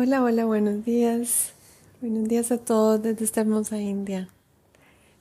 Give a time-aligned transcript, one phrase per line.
[0.00, 1.54] Hola, hola, buenos días.
[2.00, 4.28] Buenos días a todos desde esta hermosa India.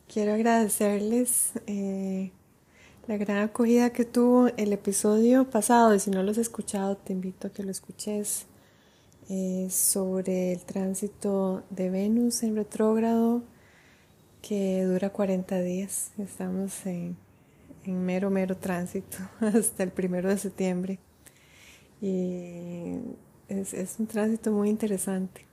[0.07, 2.31] Quiero agradecerles eh,
[3.07, 7.13] la gran acogida que tuvo el episodio pasado y si no lo has escuchado te
[7.13, 8.45] invito a que lo escuches
[9.29, 13.41] eh, sobre el tránsito de Venus en retrógrado
[14.44, 16.12] que dura 40 días.
[16.20, 17.17] Estamos en,
[17.84, 20.99] en mero, mero tránsito hasta el primero de septiembre.
[21.99, 22.99] Y
[23.57, 25.45] es, un tránsito muy interesante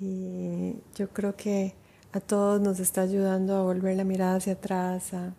[0.00, 1.74] y yo creo que
[2.12, 5.34] a todos nos está ayudando a volver la mirada hacia atrás, a,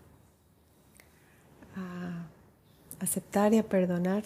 [3.00, 4.23] aceptar y a perdonar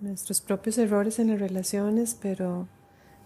[0.00, 2.68] nuestros propios errores en las relaciones, pero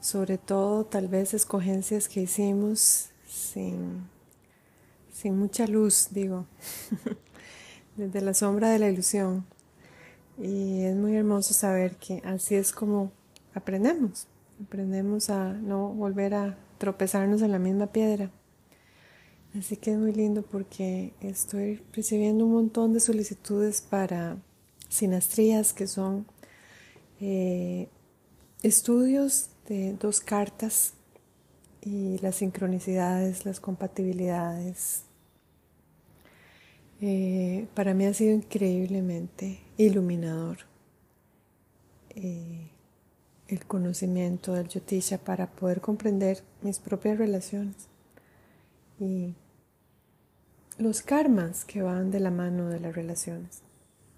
[0.00, 4.08] sobre todo tal vez escogencias que hicimos sin,
[5.12, 6.46] sin mucha luz, digo,
[7.96, 9.44] desde la sombra de la ilusión.
[10.38, 13.12] Y es muy hermoso saber que así es como
[13.54, 14.26] aprendemos.
[14.64, 18.30] Aprendemos a no volver a tropezarnos en la misma piedra.
[19.58, 24.38] Así que es muy lindo porque estoy recibiendo un montón de solicitudes para
[24.88, 26.26] sinastrías, que son
[27.20, 27.88] eh,
[28.62, 30.94] estudios de dos cartas
[31.82, 35.02] y las sincronicidades, las compatibilidades,
[37.04, 40.58] eh, para mí ha sido increíblemente iluminador
[42.10, 42.70] eh,
[43.48, 47.74] el conocimiento del Yotisha para poder comprender mis propias relaciones
[49.00, 49.34] y
[50.78, 53.62] los karmas que van de la mano de las relaciones.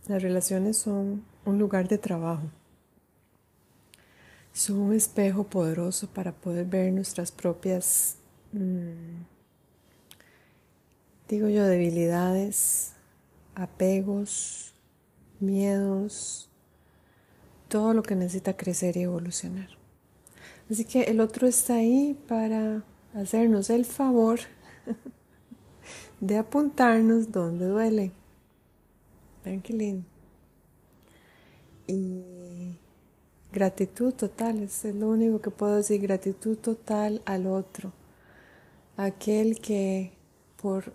[0.07, 2.51] Las relaciones son un lugar de trabajo,
[4.53, 8.17] son un espejo poderoso para poder ver nuestras propias
[8.53, 9.34] mm,
[11.29, 12.93] digo yo, debilidades,
[13.55, 14.75] apegos,
[15.41, 16.49] miedos,
[17.69, 19.69] todo lo que necesita crecer y evolucionar.
[20.71, 22.83] Así que el otro está ahí para
[23.15, 24.41] hacernos el favor
[26.21, 28.13] de apuntarnos donde duele.
[29.69, 30.07] Lindo.
[31.87, 32.79] Y
[33.53, 37.93] gratitud total, es lo único que puedo decir, gratitud total al otro,
[38.97, 40.13] aquel que
[40.61, 40.95] por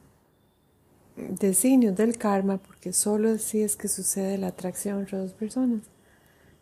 [1.30, 5.81] designios del karma, porque solo así es que sucede la atracción entre dos personas.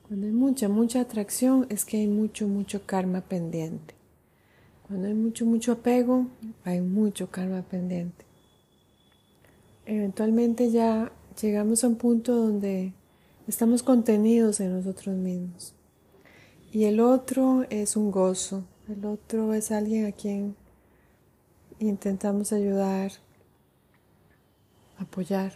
[0.08, 3.94] Cuando hay mucha, mucha atracción es que hay mucho, mucho karma pendiente.
[4.88, 6.28] Cuando hay mucho, mucho apego,
[6.64, 8.26] hay mucho karma pendiente.
[9.86, 12.94] Eventualmente ya llegamos a un punto donde
[13.48, 15.74] estamos contenidos en nosotros mismos.
[16.72, 20.56] Y el otro es un gozo, el otro es alguien a quien
[21.80, 23.12] intentamos ayudar,
[24.98, 25.54] apoyar.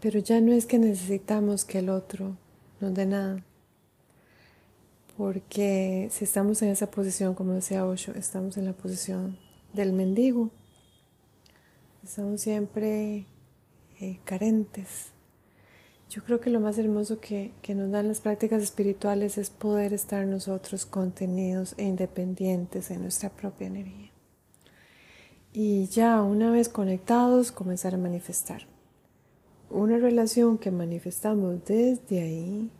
[0.00, 2.36] Pero ya no es que necesitamos que el otro
[2.80, 3.44] nos dé nada.
[5.16, 9.38] Porque si estamos en esa posición, como decía Osho, estamos en la posición
[9.74, 10.50] del mendigo.
[12.02, 13.26] Estamos siempre
[14.00, 15.08] eh, carentes.
[16.08, 19.92] Yo creo que lo más hermoso que, que nos dan las prácticas espirituales es poder
[19.92, 24.09] estar nosotros contenidos e independientes en nuestra propia energía
[25.52, 28.66] y ya una vez conectados comenzar a manifestar.
[29.68, 32.70] Una relación que manifestamos desde ahí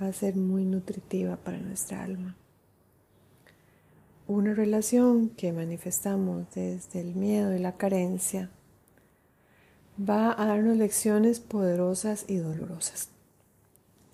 [0.00, 2.36] va a ser muy nutritiva para nuestra alma.
[4.26, 8.50] Una relación que manifestamos desde el miedo y la carencia
[9.98, 13.08] va a darnos lecciones poderosas y dolorosas.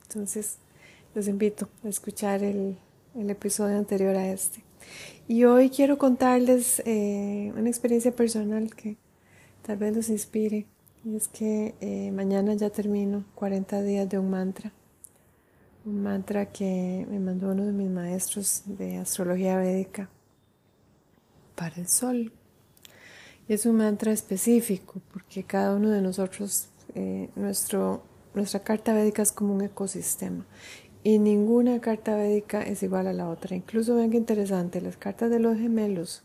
[0.09, 0.59] Entonces,
[1.15, 2.77] los invito a escuchar el,
[3.17, 4.63] el episodio anterior a este.
[5.27, 8.99] Y hoy quiero contarles eh, una experiencia personal que
[9.63, 10.67] tal vez los inspire.
[11.05, 14.73] Y es que eh, mañana ya termino 40 días de un mantra.
[15.87, 20.11] Un mantra que me mandó uno de mis maestros de astrología védica
[21.55, 22.33] para el sol.
[23.49, 28.03] Y es un mantra específico porque cada uno de nosotros, eh, nuestro,
[28.35, 30.47] nuestra carta védica es como un ecosistema
[31.05, 33.55] y ninguna carta védica es igual a la otra.
[33.55, 36.25] Incluso ven que interesante, las cartas de los gemelos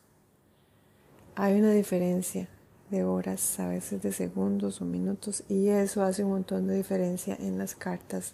[1.35, 2.47] hay una diferencia
[2.89, 7.37] de horas, a veces de segundos o minutos, y eso hace un montón de diferencia
[7.39, 8.33] en las cartas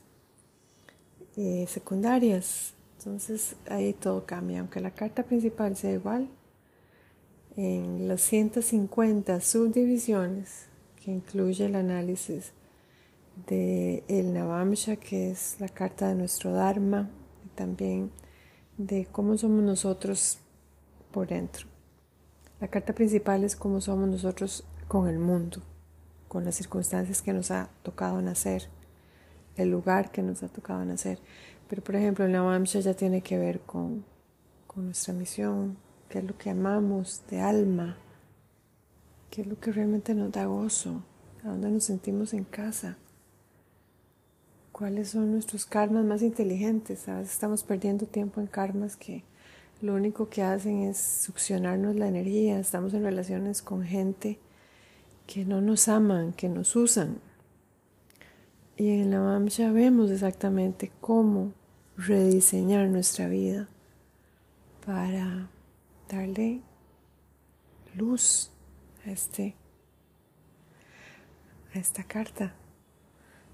[1.35, 2.73] eh, secundarias.
[2.99, 6.29] Entonces ahí todo cambia, aunque la carta principal sea igual,
[7.57, 10.67] en las 150 subdivisiones
[11.03, 12.51] que incluye el análisis
[13.47, 17.09] de el Navamsha, que es la carta de nuestro Dharma,
[17.45, 18.11] y también
[18.77, 20.39] de cómo somos nosotros
[21.11, 21.67] por dentro.
[22.59, 25.61] La carta principal es cómo somos nosotros con el mundo,
[26.27, 28.69] con las circunstancias que nos ha tocado nacer,
[29.57, 31.19] el lugar que nos ha tocado nacer.
[31.67, 34.05] Pero por ejemplo, la Vamsha ya tiene que ver con,
[34.67, 35.77] con nuestra misión,
[36.09, 37.97] qué es lo que amamos de alma,
[39.29, 41.03] qué es lo que realmente nos da gozo,
[41.43, 42.97] a dónde nos sentimos en casa,
[44.77, 47.07] cuáles son nuestros karmas más inteligentes.
[47.07, 49.23] A veces estamos perdiendo tiempo en karmas que
[49.81, 54.37] lo único que hacen es succionarnos la energía, estamos en relaciones con gente
[55.27, 57.19] que no nos aman, que nos usan.
[58.75, 61.53] Y en la Vamsha vemos exactamente cómo
[61.95, 63.69] rediseñar nuestra vida
[64.85, 65.49] para
[66.09, 66.59] darle
[67.93, 68.51] luz
[69.05, 69.55] a este
[71.73, 72.55] a esta carta.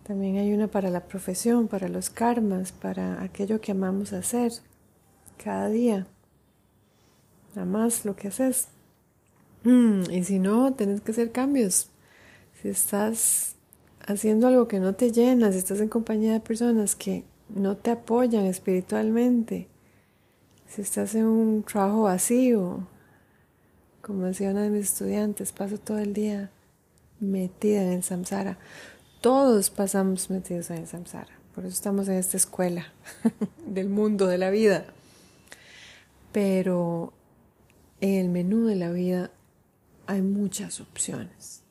[0.03, 4.51] También hay una para la profesión, para los karmas, para aquello que amamos hacer
[5.43, 6.07] cada día.
[7.55, 8.67] Nada más lo que haces.
[9.63, 11.89] Mm, y si no, tenés que hacer cambios.
[12.61, 13.55] Si estás
[14.05, 17.91] haciendo algo que no te llena, si estás en compañía de personas que no te
[17.91, 19.67] apoyan espiritualmente,
[20.67, 22.87] si estás en un trabajo vacío,
[24.01, 26.49] como decía una de mis estudiantes, paso todo el día
[27.19, 28.57] metida en el samsara.
[29.21, 32.91] Todos pasamos metidos en el samsara, por eso estamos en esta escuela
[33.67, 34.87] del mundo, de la vida.
[36.31, 37.13] Pero
[37.99, 39.29] en el menú de la vida
[40.07, 41.61] hay muchas opciones.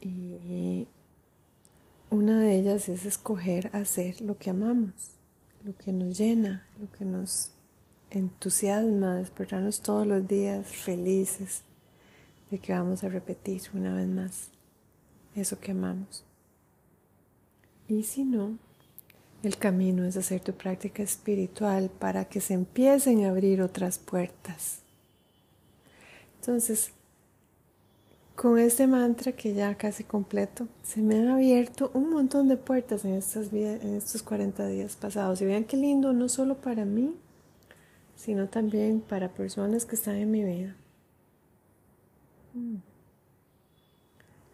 [0.00, 0.88] Y
[2.10, 5.12] una de ellas es escoger hacer lo que amamos,
[5.62, 7.52] lo que nos llena, lo que nos
[8.10, 11.62] entusiasma, despertarnos todos los días felices
[12.50, 14.57] de que vamos a repetir una vez más
[15.34, 16.24] eso que amamos.
[17.88, 18.58] Y si no,
[19.42, 24.80] el camino es hacer tu práctica espiritual para que se empiecen a abrir otras puertas.
[26.40, 26.92] Entonces,
[28.34, 33.04] con este mantra que ya casi completo, se me han abierto un montón de puertas
[33.04, 35.40] en, estas en estos 40 días pasados.
[35.40, 37.16] Y vean qué lindo, no solo para mí,
[38.14, 40.76] sino también para personas que están en mi vida.
[42.54, 42.87] Mm.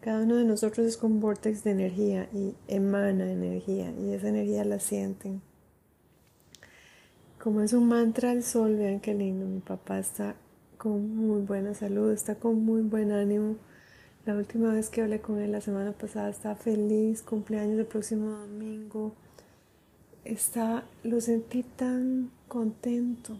[0.05, 4.63] Cada uno de nosotros es un vortex de energía y emana energía y esa energía
[4.63, 5.41] la sienten.
[7.39, 10.35] Como es un mantra al sol, vean qué lindo, mi papá está
[10.77, 13.55] con muy buena salud, está con muy buen ánimo
[14.27, 18.29] la última vez que hablé con él la semana pasada estaba feliz, cumpleaños el próximo
[18.29, 19.15] domingo.
[20.23, 23.39] Está, lo sentí tan contento.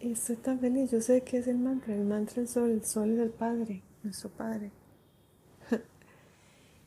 [0.00, 0.90] Estoy tan feliz.
[0.90, 2.70] Yo sé que es el mantra, el mantra del sol.
[2.70, 4.70] El sol es el Padre, nuestro Padre.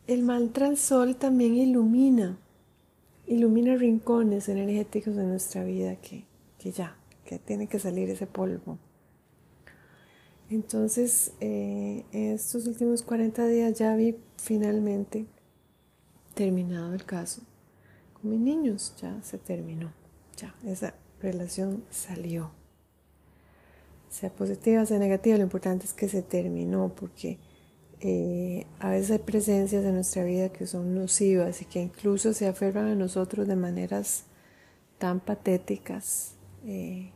[0.08, 2.38] El mantra sol también ilumina,
[3.28, 6.26] ilumina rincones energéticos de nuestra vida que,
[6.58, 8.78] que ya, que tiene que salir ese polvo.
[10.50, 15.26] Entonces, eh, estos últimos 40 días ya vi finalmente
[16.34, 17.42] terminado el caso
[18.14, 19.94] con mis niños, ya se terminó,
[20.36, 22.52] ya esa relación salió.
[24.12, 27.40] Sea positiva, sea negativa, lo importante es que se terminó porque
[28.02, 32.48] eh, a veces hay presencias en nuestra vida que son nocivas y que incluso se
[32.48, 34.26] aferran a nosotros de maneras
[34.98, 36.34] tan patéticas.
[36.66, 37.12] Eh,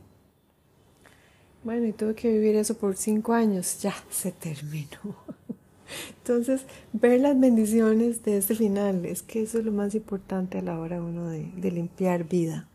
[1.64, 3.82] bueno, y tuve que vivir eso por cinco años.
[3.82, 5.16] Ya se terminó.
[6.18, 6.62] Entonces,
[6.94, 10.78] ver las bendiciones de este final, es que eso es lo más importante a la
[10.78, 12.68] hora uno de, de limpiar vida.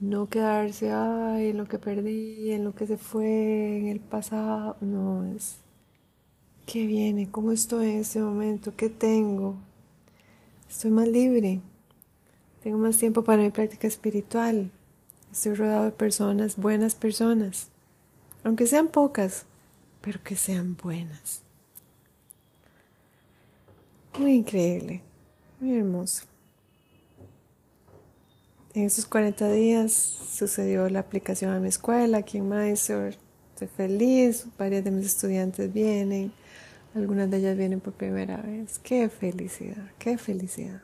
[0.00, 4.76] No quedarse, ay, en lo que perdí, en lo que se fue, en el pasado.
[4.80, 5.56] No, es
[6.66, 9.56] qué viene, cómo estoy en este momento, qué tengo.
[10.68, 11.60] Estoy más libre,
[12.62, 14.70] tengo más tiempo para mi práctica espiritual,
[15.36, 17.68] Estoy rodeado de personas, buenas personas,
[18.42, 19.44] aunque sean pocas,
[20.00, 21.42] pero que sean buenas.
[24.18, 25.02] Muy increíble,
[25.60, 26.22] muy hermoso.
[28.76, 33.16] En esos 40 días sucedió la aplicación a mi escuela aquí en Mysore.
[33.54, 36.30] Estoy feliz, varias de mis estudiantes vienen,
[36.94, 38.78] algunas de ellas vienen por primera vez.
[38.80, 40.82] Qué felicidad, qué felicidad.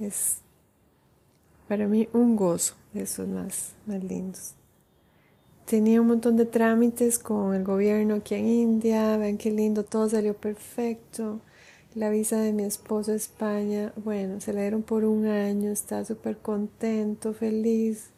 [0.00, 0.38] Es
[1.68, 4.54] para mí un gozo de esos más, más lindos.
[5.66, 10.08] Tenía un montón de trámites con el gobierno aquí en India, ven qué lindo, todo
[10.08, 11.42] salió perfecto.
[11.94, 16.02] La visa de mi esposo a España, bueno, se la dieron por un año, está
[16.06, 18.08] súper contento, feliz.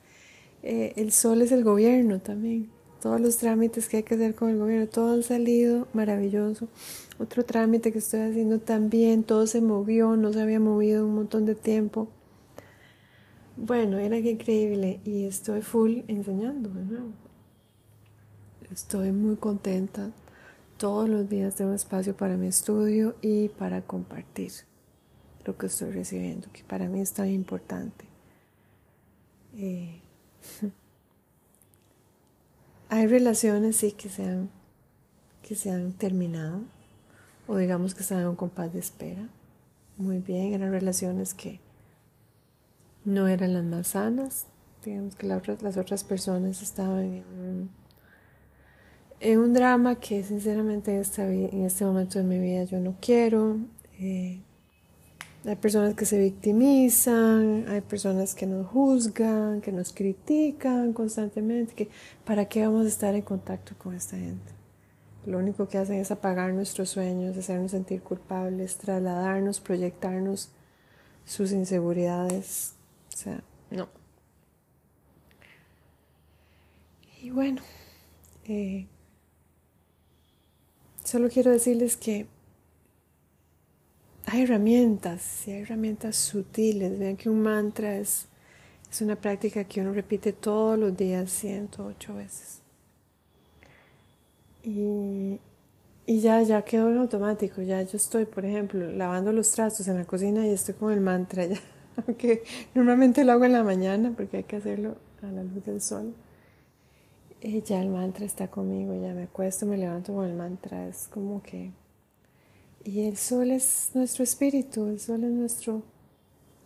[0.62, 2.70] Eh, el sol es el gobierno también.
[3.02, 6.68] Todos los trámites que hay que hacer con el gobierno, todo han salido maravilloso.
[7.18, 11.44] Otro trámite que estoy haciendo también, todo se movió, no se había movido un montón
[11.44, 12.06] de tiempo.
[13.56, 17.08] Bueno, era que increíble y estoy full enseñando de nuevo.
[18.72, 20.12] Estoy muy contenta.
[20.76, 24.52] Todos los días tengo espacio para mi estudio y para compartir
[25.44, 28.06] lo que estoy recibiendo, que para mí es tan importante.
[29.56, 30.00] Eh,
[32.88, 34.50] hay relaciones sí que se han,
[35.42, 36.62] que se han terminado
[37.46, 39.28] o digamos que están en un compás de espera.
[39.96, 41.60] Muy bien, eran relaciones que
[43.04, 44.46] no eran las más sanas.
[44.84, 47.70] Digamos que las otras personas estaban en un,
[49.20, 53.58] en un drama que sinceramente en este momento de mi vida yo no quiero.
[53.98, 54.40] Eh,
[55.46, 61.88] hay personas que se victimizan, hay personas que nos juzgan, que nos critican constantemente, que
[62.24, 64.52] ¿para qué vamos a estar en contacto con esta gente?
[65.26, 70.50] Lo único que hacen es apagar nuestros sueños, hacernos sentir culpables, trasladarnos, proyectarnos
[71.24, 72.74] sus inseguridades.
[73.12, 73.88] O sea, no.
[77.22, 77.62] Y bueno,
[78.44, 78.86] eh,
[81.04, 82.26] solo quiero decirles que
[84.26, 86.98] hay herramientas, y hay herramientas sutiles.
[86.98, 88.26] Vean que un mantra es,
[88.90, 92.60] es una práctica que uno repite todos los días 108 veces.
[94.62, 95.38] Y,
[96.06, 97.60] y ya, ya quedó en automático.
[97.62, 101.00] Ya yo estoy, por ejemplo, lavando los trastos en la cocina y estoy con el
[101.00, 101.60] mantra ya.
[102.06, 102.42] Aunque
[102.74, 106.14] normalmente lo hago en la mañana porque hay que hacerlo a la luz del sol.
[107.44, 110.88] Y ya el mantra está conmigo, ya me acuesto, me levanto con el mantra.
[110.88, 111.72] Es como que
[112.84, 115.82] y el sol es nuestro espíritu, el sol es nuestro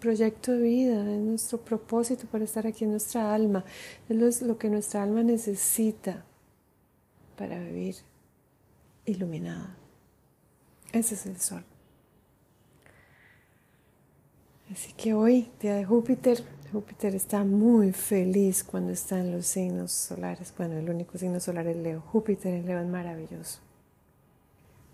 [0.00, 3.64] proyecto de vida, es nuestro propósito para estar aquí en nuestra alma,
[4.08, 6.24] es lo que nuestra alma necesita
[7.36, 7.96] para vivir
[9.04, 9.76] iluminada.
[10.92, 11.64] Ese es el sol.
[14.72, 19.92] Así que hoy, día de Júpiter, Júpiter está muy feliz cuando está en los signos
[19.92, 20.52] solares.
[20.56, 22.00] Bueno, el único signo solar es Leo.
[22.00, 23.60] Júpiter en Leo es maravilloso.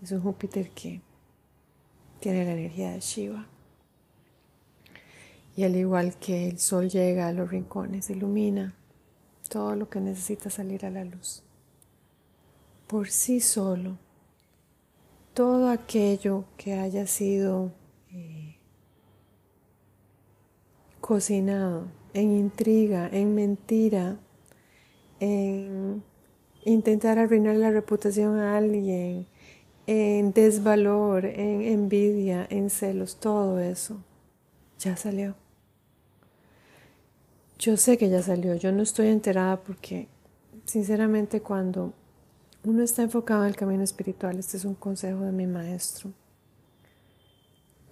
[0.01, 1.01] Es un Júpiter que
[2.19, 3.47] tiene la energía de Shiva.
[5.55, 8.73] Y al igual que el sol llega a los rincones, ilumina
[9.49, 11.43] todo lo que necesita salir a la luz.
[12.87, 13.97] Por sí solo,
[15.33, 17.71] todo aquello que haya sido
[18.11, 18.54] eh,
[21.05, 21.85] cocinado
[22.15, 24.17] en intriga, en mentira,
[25.19, 26.01] en
[26.63, 29.27] intentar arruinar la reputación a alguien,
[29.85, 34.03] en desvalor, en envidia, en celos, todo eso.
[34.79, 35.35] Ya salió.
[37.59, 40.07] Yo sé que ya salió, yo no estoy enterada porque
[40.65, 41.93] sinceramente cuando
[42.63, 46.13] uno está enfocado en el camino espiritual, este es un consejo de mi maestro,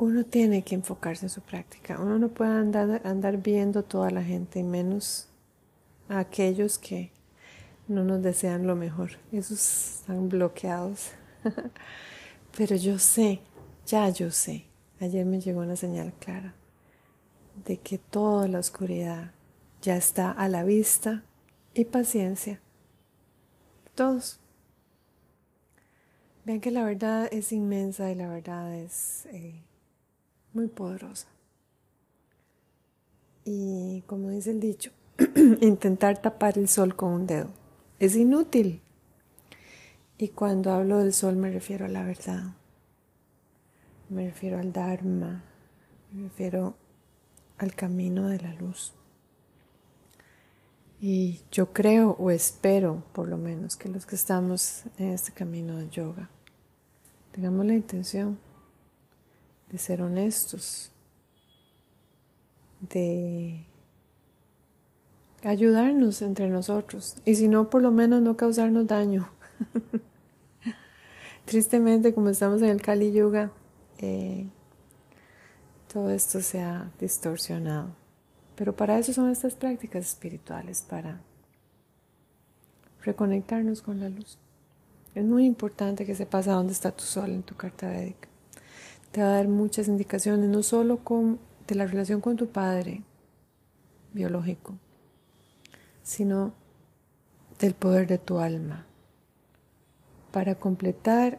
[0.03, 4.23] uno tiene que enfocarse en su práctica, uno no puede andar, andar viendo toda la
[4.23, 5.27] gente, y menos
[6.09, 7.11] a aquellos que
[7.87, 11.11] no nos desean lo mejor, esos están bloqueados.
[12.57, 13.39] Pero yo sé,
[13.85, 14.65] ya yo sé,
[14.99, 16.53] ayer me llegó una señal clara
[17.65, 19.31] de que toda la oscuridad
[19.81, 21.23] ya está a la vista
[21.73, 22.59] y paciencia.
[23.95, 24.39] Todos.
[26.45, 29.63] Vean que la verdad es inmensa y la verdad es eh,
[30.53, 31.27] muy poderosa.
[33.45, 34.91] Y como dice el dicho,
[35.61, 37.49] intentar tapar el sol con un dedo
[37.99, 38.81] es inútil.
[40.17, 42.55] Y cuando hablo del sol me refiero a la verdad,
[44.09, 45.43] me refiero al Dharma,
[46.11, 46.75] me refiero
[47.57, 48.93] al camino de la luz.
[50.99, 55.77] Y yo creo o espero, por lo menos, que los que estamos en este camino
[55.77, 56.29] de yoga
[57.31, 58.37] tengamos la intención
[59.73, 60.91] de ser honestos,
[62.79, 63.65] de
[65.43, 69.31] ayudarnos entre nosotros y si no, por lo menos no causarnos daño.
[71.45, 73.51] Tristemente, como estamos en el Kali Yuga,
[73.97, 74.47] eh,
[75.91, 77.95] todo esto se ha distorsionado.
[78.55, 81.19] Pero para eso son estas prácticas espirituales, para
[83.01, 84.37] reconectarnos con la luz.
[85.15, 88.29] Es muy importante que sepas a dónde está tu sol en tu carta védica.
[89.13, 93.03] Te va a dar muchas indicaciones, no solo con, de la relación con tu padre
[94.11, 94.73] biológico,
[96.01, 96.53] sino
[97.59, 98.87] del poder de tu alma
[100.31, 101.37] para completar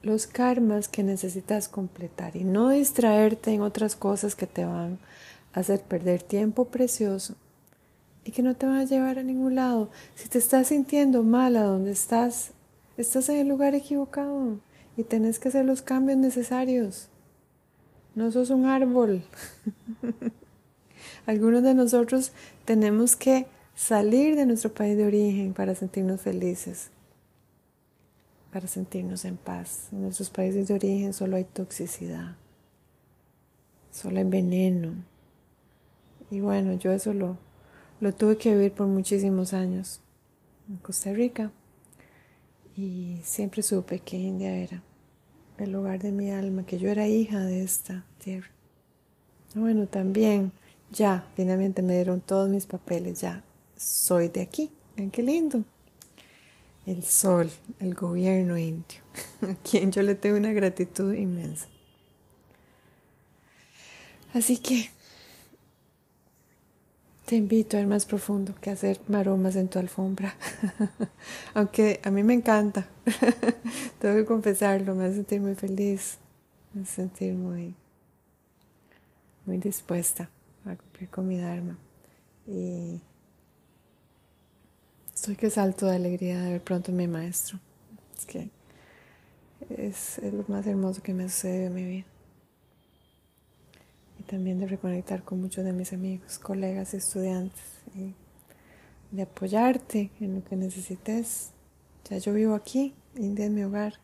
[0.00, 4.98] los karmas que necesitas completar y no distraerte en otras cosas que te van
[5.52, 7.34] a hacer perder tiempo precioso
[8.24, 9.90] y que no te van a llevar a ningún lado.
[10.14, 12.52] Si te estás sintiendo mal a donde estás,
[12.96, 14.56] estás en el lugar equivocado
[14.96, 17.08] y tenés que hacer los cambios necesarios.
[18.14, 19.22] No sos un árbol.
[21.26, 22.32] Algunos de nosotros
[22.64, 26.90] tenemos que salir de nuestro país de origen para sentirnos felices,
[28.52, 29.88] para sentirnos en paz.
[29.92, 32.36] En nuestros países de origen solo hay toxicidad.
[33.90, 34.94] solo hay veneno.
[36.30, 37.38] Y bueno, yo eso lo,
[38.00, 40.00] lo tuve que vivir por muchísimos años
[40.68, 41.50] en Costa Rica.
[42.76, 44.82] Y siempre supe que India era
[45.58, 48.50] el lugar de mi alma, que yo era hija de esta tierra.
[49.54, 50.52] Bueno, también
[50.90, 53.44] ya finalmente me dieron todos mis papeles, ya
[53.76, 54.70] soy de aquí.
[55.12, 55.64] qué lindo.
[56.86, 59.00] El sol, el gobierno indio,
[59.42, 61.68] a quien yo le tengo una gratitud inmensa.
[64.34, 64.90] Así que
[67.24, 70.34] te invito a ir más profundo que hacer maromas en tu alfombra.
[71.54, 72.86] Aunque a mí me encanta.
[73.98, 76.18] Tengo que confesarlo, me hace sentir muy feliz,
[76.74, 77.74] me hace sentir muy,
[79.46, 80.28] muy dispuesta
[80.64, 81.78] a cumplir con mi Dharma.
[82.46, 83.00] Y
[85.14, 87.58] estoy que salto de alegría de ver pronto a mi maestro.
[88.18, 88.50] Es que
[89.70, 92.11] es, es lo más hermoso que me sucedido en mi vida
[94.32, 97.60] también de reconectar con muchos de mis amigos, colegas, estudiantes
[97.94, 98.14] y
[99.14, 101.50] de apoyarte en lo que necesites.
[102.08, 103.96] Ya yo vivo aquí, India es mi hogar.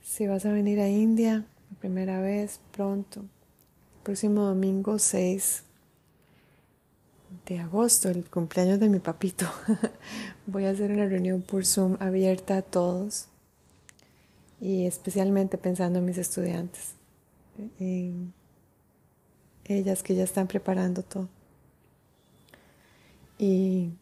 [0.00, 3.24] Si vas a venir a India la primera vez, pronto,
[4.04, 5.64] próximo domingo 6
[7.46, 9.46] de agosto, el cumpleaños de mi papito,
[10.46, 13.26] voy a hacer una reunión por Zoom abierta a todos
[14.60, 16.94] y especialmente pensando en mis estudiantes
[19.70, 21.28] ellas que ya están preparando todo.
[23.38, 23.92] Y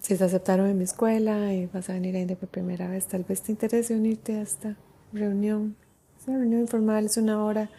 [0.00, 3.06] si se aceptaron en mi escuela y vas a venir a India por primera vez,
[3.06, 4.76] tal vez te interese unirte a esta
[5.12, 5.76] reunión.
[6.20, 7.70] Es una reunión informal, es una hora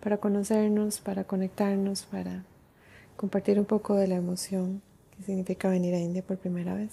[0.00, 2.44] para conocernos, para conectarnos, para
[3.16, 4.82] compartir un poco de la emoción
[5.16, 6.90] que significa venir a India por primera vez.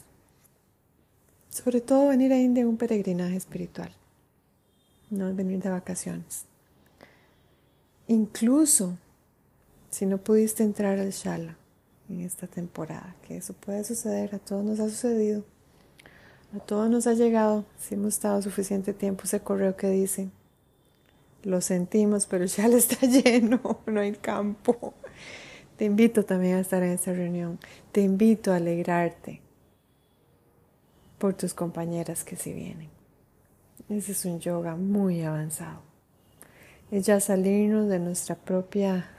[1.50, 3.92] Sobre todo venir a India en un peregrinaje espiritual,
[5.10, 6.46] no venir de vacaciones.
[8.08, 8.98] Incluso
[9.98, 11.58] si no pudiste entrar al Shala
[12.08, 15.44] en esta temporada, que eso puede suceder, a todos nos ha sucedido,
[16.56, 20.30] a todos nos ha llegado, si hemos estado suficiente tiempo, ese correo que dice,
[21.42, 24.94] lo sentimos, pero el Shala está lleno, no hay campo.
[25.78, 27.58] Te invito también a estar en esta reunión,
[27.92, 29.42] te invito a alegrarte
[31.18, 32.92] por tus compañeras que sí vienen.
[33.90, 35.82] Ese es un yoga muy avanzado.
[36.92, 39.10] Es ya salirnos de nuestra propia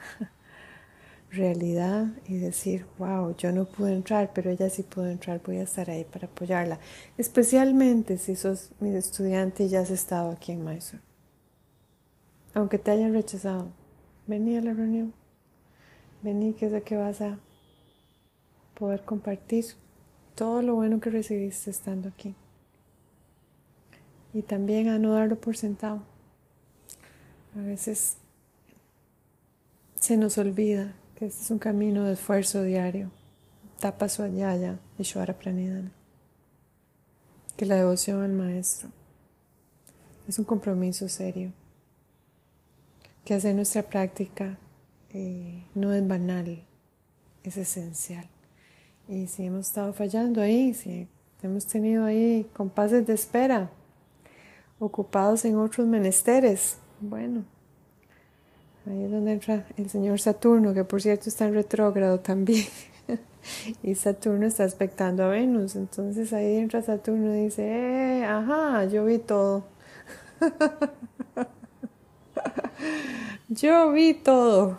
[1.31, 5.65] realidad y decir, wow, yo no pude entrar, pero ella sí pudo entrar, voy a
[5.65, 6.79] estar ahí para apoyarla.
[7.17, 11.03] Especialmente si sos mi estudiante y ya has estado aquí en Mysore.
[12.55, 13.69] Aunque te hayan rechazado,
[14.27, 15.13] vení a la reunión,
[16.23, 17.39] vení que sé que vas a
[18.75, 19.67] poder compartir
[20.35, 22.35] todo lo bueno que recibiste estando aquí.
[24.33, 26.03] Y también a no darlo por sentado.
[27.57, 28.19] A veces
[29.95, 33.11] se nos olvida que este es un camino de esfuerzo diario.
[33.81, 35.91] Tapa ayaya y Shwara Pranidhana.
[37.57, 38.91] Que la devoción al Maestro
[40.29, 41.53] es un compromiso serio.
[43.25, 44.59] Que hacer nuestra práctica
[45.11, 46.65] eh, no es banal,
[47.43, 48.29] es esencial.
[49.09, 51.09] Y si hemos estado fallando ahí, si
[51.43, 53.73] hemos tenido ahí compases de espera,
[54.79, 57.45] ocupados en otros menesteres, bueno,
[58.87, 62.67] Ahí es donde entra el señor Saturno, que por cierto está en retrógrado también.
[63.83, 65.77] y Saturno está aspectando a Venus.
[65.77, 69.65] Entonces ahí entra Saturno y dice, eh, ajá, yo vi todo.
[73.49, 74.79] yo vi todo.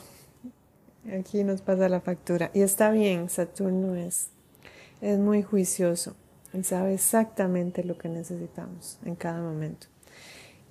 [1.19, 2.51] Aquí nos pasa la factura.
[2.53, 4.29] Y está bien, Saturno es,
[5.01, 6.15] es muy juicioso.
[6.53, 9.87] Él sabe exactamente lo que necesitamos en cada momento.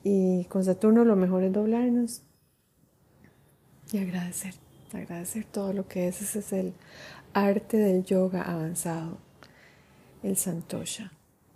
[0.03, 2.23] Y con Saturno lo mejor es doblarnos
[3.93, 4.55] y agradecer,
[4.93, 6.23] agradecer todo lo que es.
[6.23, 6.73] Ese es el
[7.33, 9.19] arte del yoga avanzado,
[10.23, 11.13] el santosha,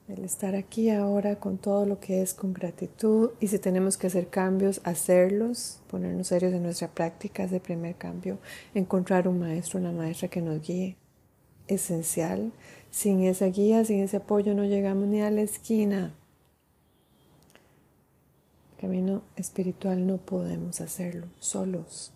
[0.09, 4.09] el estar aquí ahora con todo lo que es con gratitud y si tenemos que
[4.09, 8.38] hacer cambios, hacerlos, ponernos serios en nuestra práctica de primer cambio,
[8.75, 10.97] encontrar un maestro, una maestra que nos guíe,
[11.68, 12.53] esencial.
[12.90, 16.14] Sin esa guía, sin ese apoyo no llegamos ni a la esquina
[18.83, 22.12] camino espiritual no podemos hacerlo solos.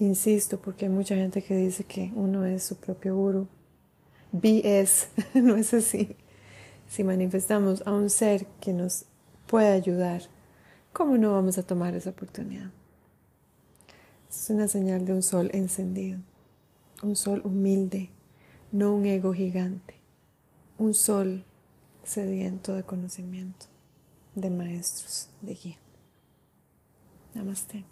[0.00, 3.46] Insisto, porque hay mucha gente que dice que uno es su propio guru.
[4.32, 6.16] BS, no es así.
[6.88, 9.04] Si manifestamos a un ser que nos
[9.46, 10.22] puede ayudar,
[10.94, 12.70] ¿cómo no vamos a tomar esa oportunidad?
[14.30, 16.18] Es una señal de un sol encendido,
[17.02, 18.08] un sol humilde,
[18.72, 19.96] no un ego gigante,
[20.78, 21.44] un sol
[22.04, 23.66] sediento de conocimiento,
[24.34, 25.78] de maestros, de guía.
[27.34, 27.84] Namaste.